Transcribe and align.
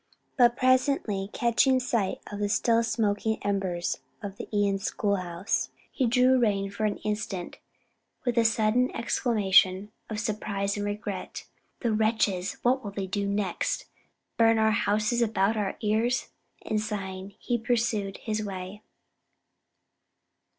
But 0.35 0.57
presently 0.57 1.29
catching 1.31 1.79
sight 1.79 2.21
of 2.31 2.39
the 2.39 2.49
still 2.49 2.81
smoking 2.81 3.37
embers 3.43 3.99
of 4.23 4.37
the 4.37 4.49
Ion 4.51 4.79
school 4.79 5.17
house, 5.17 5.69
he 5.91 6.07
drew 6.07 6.39
rein 6.39 6.71
for 6.71 6.85
an 6.85 6.97
instant 7.03 7.59
with 8.25 8.35
a 8.35 8.43
sudden 8.43 8.89
exclamation 8.95 9.91
of 10.09 10.19
surprise 10.19 10.75
and 10.75 10.87
regret. 10.87 11.45
"The 11.81 11.93
wretches, 11.93 12.53
what 12.63 12.83
will 12.83 12.89
they 12.89 13.05
do 13.05 13.27
next? 13.27 13.85
burn 14.37 14.57
our 14.57 14.71
houses 14.71 15.21
about 15.21 15.55
our 15.55 15.77
ears?" 15.81 16.29
and 16.65 16.81
sighing, 16.81 17.35
he 17.37 17.59
pursued 17.59 18.17
his 18.23 18.43
way. 18.43 18.81